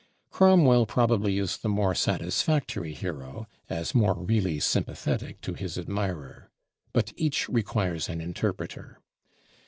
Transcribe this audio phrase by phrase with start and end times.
[0.31, 6.49] Cromwell probably is the more satisfactory hero, as more really sympathetic to his admirer.
[6.91, 8.99] But each requires an interpreter.